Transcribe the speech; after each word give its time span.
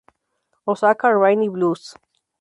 Osaka 0.65 1.13
Rainy 1.15 1.47
Blues 1.47 1.93